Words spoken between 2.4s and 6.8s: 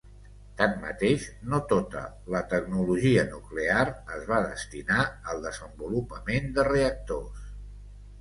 tecnologia nuclear es va destinar al desenvolupament de